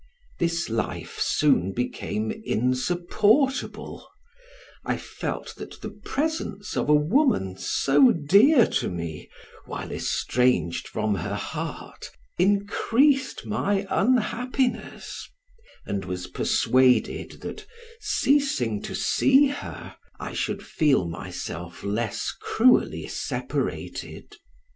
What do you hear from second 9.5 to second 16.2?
while estranged from her heart, increased my unhappiness, and